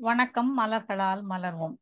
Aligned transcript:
வணக்கம் 0.00 0.50
மலர்களால் 0.58 1.22
மலர்வோம். 1.30 1.74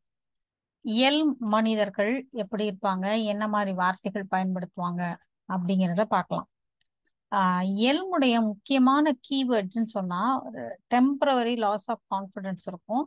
இயல் 0.85 1.19
மனிதர்கள் 1.53 2.11
எப்படி 2.41 2.63
இருப்பாங்க? 2.69 3.05
என்ன 3.23 3.43
மாதிரி 3.47 3.71
வார்த்தைகள் 3.73 4.25
பயன்படுத்துவாங்க? 4.31 5.03
அப்படிங்கிறத 5.49 6.03
பார்க்கலாம். 6.15 6.47
இயல்முடைய 7.75 8.35
முக்கியமான 8.49 9.13
கீவேர்ட்ஸ்ன்னு 9.27 9.93
சொன்னா 9.95 10.21
டெம்பரவரி 10.93 11.55
லாஸ் 11.65 11.87
ஆஃப் 11.93 12.03
கான்ஃபிடன்ஸ் 12.15 12.65
இருக்கும். 12.71 13.05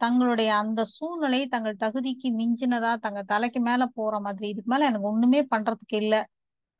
தங்களுடைய 0.00 0.50
அந்த 0.62 0.84
சூழ்நிலை 0.96 1.40
தங்கள் 1.54 1.80
தகுதிக்கு 1.84 2.30
மிஞ்சினதா 2.40 2.92
தங்க 3.06 3.22
தலைக்கு 3.32 3.62
மேல 3.70 3.86
போற 3.98 4.20
மாதிரி 4.26 4.48
இதுக்கு 4.48 4.72
மேல 4.74 4.90
எனக்கு 4.90 5.10
ஒண்ணுமே 5.12 5.42
பண்றதுக்கு 5.54 5.98
இல்லை 6.04 6.22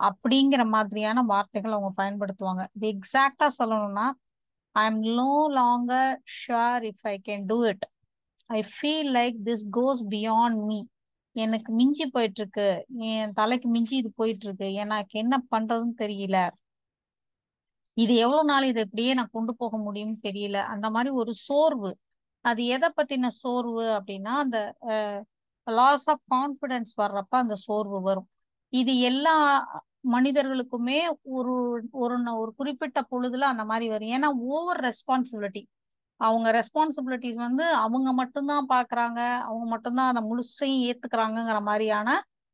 அப்படிங்கிற 0.00 0.64
மாதிரியான 0.76 1.22
வார்த்தைகள் 1.32 1.76
அவங்க 1.78 1.92
பயன்படுத்துவாங்க. 2.02 2.64
இது 2.76 2.86
எக்ஸாக்டா 2.96 3.48
சொல்லணும்னா 3.60 4.06
I 4.74 4.84
am 4.90 5.00
no 5.18 5.30
longer 5.58 6.14
sure 6.40 6.84
if 6.90 7.04
I 7.12 7.14
can 7.28 7.44
do 7.50 7.58
it 7.72 7.84
I 8.50 8.60
feel 8.74 9.10
like 9.18 9.36
this 9.48 9.64
goes 9.78 10.02
beyond 10.14 10.60
me 10.70 10.78
எனக்கு 11.36 11.70
மிஞ்சி 11.78 12.04
போயிட்டு 12.16 12.40
இருக்கு 12.42 12.66
என் 13.10 13.32
தலைக்கு 13.38 13.68
மிஞ்சி 13.76 13.94
இது 14.02 14.10
போயிட்டு 14.20 14.46
இருக்கு 14.46 14.68
எனக்கு 14.84 15.14
என்ன 15.22 15.34
பண்றதுன்னு 15.52 15.94
தெரியல. 16.02 16.38
இது 17.96 18.12
எவ்வளவு 18.24 18.48
நாள் 18.50 18.64
இதை 18.70 18.82
இப்படியே 18.86 19.12
நான் 19.18 19.34
கொண்டு 19.36 19.52
போக 19.62 19.74
முடியும்னு 19.86 20.18
தெரியல. 20.28 20.58
அந்த 20.72 20.86
மாதிரி 20.94 21.10
ஒரு 21.22 21.32
சோர்வு. 21.46 21.90
அது 22.44 22.62
எதை 22.76 22.88
பத்தின 22.98 23.30
சோர்வு 23.42 23.84
அப்படின்னா 23.98 24.32
அந்த 24.44 24.58
லாஸ் 25.66 26.06
ஆஃப் 26.12 26.24
கான்ஃபிடன்ஸ் 26.34 26.92
வர்றப்ப 27.02 27.34
அந்த 27.44 27.56
சோர்வு 27.66 27.98
வரும். 28.08 28.28
இது 28.72 28.92
எல்லா 29.10 29.34
மனிதர்களுக்குமே 30.04 30.98
ஒரு 31.36 31.54
ஒரு 31.92 32.16
ஒரு 32.42 32.52
குறிப்பிட்ட 32.56 33.00
பொழுதுல 33.10 33.48
அந்த 33.52 33.64
மாதிரி 33.64 33.86
வரும். 33.88 34.12
ஏன்னா 34.16 34.28
ஓவர் 34.48 34.80
ரெஸ்பான்சிபிலிட்டி 34.80 35.62
அவங்க 36.20 36.48
ரெஸ்பான்சிபிலிட்டிஸ் 36.52 37.40
வந்து 37.46 37.64
அவங்க 37.74 38.12
மட்டும்தான் 38.12 38.66
பாக்குறாங்க 38.68 39.20
அவங்க 39.40 39.66
மட்டும்தான் 39.66 40.10
அதை 40.12 40.22
முழுசையும் 40.30 40.82
ஏத்துக்கிறாங்கிற 40.88 41.60
மாதிரியான 41.62 42.08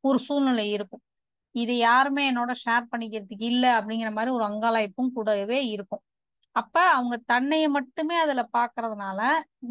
ஒரு 0.05 0.19
சூழ்நிலை 0.19 0.71
இருக்கும். 0.71 1.03
இது 1.55 1.77
யாருமே 1.79 2.23
என்னோட 2.33 2.53
ஷேர் 2.65 2.91
பண்ணிக்கிறதுக்கு 2.93 3.47
இல்லை 3.53 3.71
அப்படிங்கிற 3.71 4.11
மாதிரி 4.13 4.31
ஒரு 4.31 4.45
அங்காளாய்ப்பும் 4.45 5.13
கூடவே 5.13 5.67
இருக்கும். 5.69 6.03
அப்ப 6.57 6.77
அவங்க 6.91 7.17
தன்னைய 7.33 7.69
மட்டுமே 7.69 8.17
அதுல 8.17 8.43
பாக்குறதுனால 8.59 9.21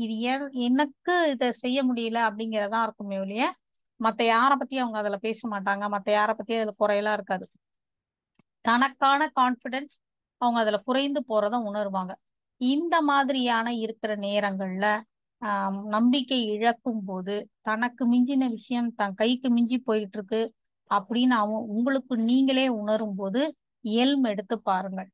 இது 0.05 0.15
எனக்கு 0.67 1.15
இதை 1.31 1.51
செய்ய 1.63 1.79
முடியல 1.83 2.19
அப்படிங்கிறதா 2.29 2.81
இருக்குமே 2.83 3.17
ஒழிய 3.19 3.43
மத்த 3.99 4.21
யாரை 4.25 4.55
பத்தி 4.57 4.77
அவங்க 4.77 4.97
அதுல 4.97 5.17
பேச 5.17 5.39
மாட்டாங்க 5.47 5.85
மத்த 5.95 6.09
யாரை 6.11 6.33
பத்தி 6.33 6.53
அதுல 6.55 6.73
குறையெல்லாம் 6.79 7.13
இருக்காது. 7.13 7.45
தனக்கான 8.65 9.31
கான்ஃபிடென்ஸ் 9.35 9.93
அவங்க 10.41 10.59
அதில் 10.59 10.83
குறைந்து 10.83 11.25
போகிறத 11.29 11.55
உணருவாங்க. 11.69 12.13
இந்த 12.61 13.01
மாதிரியான 13.01 13.73
இருக்கிற 13.75 14.15
நேரங்கள்ல 14.15 14.85
ஆஹ் 15.41 15.83
நம்பிக்கை 15.85 16.45
இழக்கும் 16.45 17.03
போது 17.05 17.35
தனக்கு 17.61 18.03
மிஞ்சின 18.11 18.49
விஷயம் 18.49 18.89
தன் 18.95 19.13
கைக்கு 19.13 19.49
மிஞ்சி 19.49 19.77
போயிட்டு 19.79 20.17
இருக்கு 20.17 20.41
அப்படின்னு 20.91 21.35
அவன் 21.43 21.63
உங்களுக்கு 21.67 22.17
நீங்களே 22.17 22.67
உணரும் 22.69 23.15
போது 23.15 23.41
எல்ம் 23.85 24.25
எடுத்து 24.27 24.55
பாருங்கள். 24.61 25.09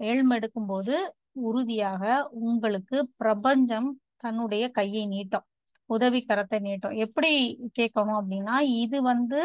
எல்ம் 0.00 0.32
எடுக்கும்போது 0.36 0.94
உறுதியாக 1.40 2.02
உங்களுக்கு 2.40 2.96
பிரபஞ்சம் 3.16 3.88
தன்னுடைய 4.16 4.64
கையை 4.70 5.04
நீட்டும். 5.08 5.46
உதவி 5.90 6.24
கரத்தை 6.28 6.58
நீட்டும். 6.60 6.96
எப்படி 6.96 7.30
கேட்கணும் 7.78 8.18
அப்படின்னா 8.20 8.56
இது 8.84 9.02
வந்து 9.02 9.40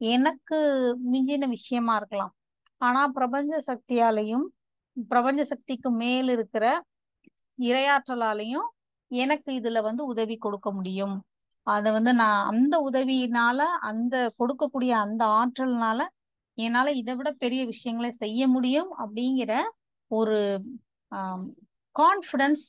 எனக்கு 0.00 0.58
மிஞ்சின 1.12 1.46
விஷயமா 1.48 1.96
இருக்கலாம். 1.96 2.32
ஆனா 2.80 3.00
பிரபஞ்ச 3.08 3.52
சக்தியாலையும் 3.70 4.46
பிரபஞ்ச 5.10 5.40
சக்திக்கு 5.44 5.90
மேல் 6.02 6.28
இருக்கிற 6.28 6.64
இரையாற்றலாலையும் 7.58 8.68
எனக்கு 9.10 9.50
இதுல 9.60 9.78
வந்து 9.82 10.02
உதவி 10.04 10.36
கொடுக்க 10.36 10.68
முடியும். 10.72 11.16
அதை 11.66 11.88
வந்து 11.92 12.12
நான் 12.14 12.40
அந்த 12.50 12.74
உதவியினால 12.90 13.60
அந்த 13.90 14.14
கொடுக்கக்கூடிய 14.40 14.92
அந்த 15.04 15.22
ஆற்றல்னால 15.40 16.00
என்னால 16.58 16.92
இதை 17.00 17.14
விட 17.14 17.30
பெரிய 17.44 17.62
விஷயங்களை 17.66 18.10
செய்ய 18.24 18.42
முடியும் 18.48 18.90
அப்படிங்கிற 19.04 19.52
ஒரு 20.10 20.38
கான்ஃபிடன்ஸ் 21.96 22.64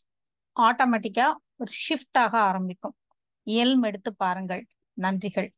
ஆட்டோமேட்டிக்கா 0.55 1.27
ஒரு 1.61 1.71
ஷிஃப்ட் 1.85 2.19
ஆக 2.23 2.33
ஆரம்பிக்கும். 2.49 2.95
இயல்பு 3.47 3.87
எடுத்து 3.89 4.11
பாருங்கள். 4.23 4.63
நன்றிகள். 4.97 5.49